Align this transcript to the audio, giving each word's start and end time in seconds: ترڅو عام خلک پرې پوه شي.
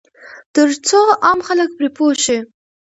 ترڅو 0.53 1.01
عام 1.25 1.39
خلک 1.47 1.69
پرې 1.77 1.89
پوه 1.95 2.13
شي. 2.23 2.37